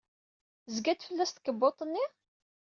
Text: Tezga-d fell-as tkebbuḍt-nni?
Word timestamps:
Tezga-d 0.63 1.01
fell-as 1.07 1.31
tkebbuḍt-nni? 1.31 2.05